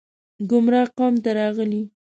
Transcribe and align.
ګمراه 0.49 0.87
قوم 0.97 1.13
ته 1.23 1.29
راغلي 1.39 1.81